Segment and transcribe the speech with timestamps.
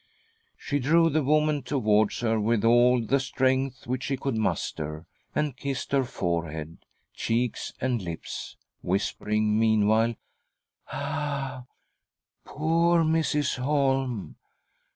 [0.57, 5.55] She drew the woman towards her with all the strength which she could muster, and
[5.55, 6.79] kissed her forehead,
[7.13, 10.15] cheeks, and lips, whispering meanwhile:"
[10.91, 11.65] Ah,
[12.45, 13.59] poor Mrs.
[13.59, 14.37] Holm!